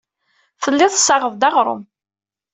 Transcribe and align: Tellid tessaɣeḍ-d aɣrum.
Tellid 0.63 0.91
tessaɣeḍ-d 0.93 1.47
aɣrum. 1.49 1.81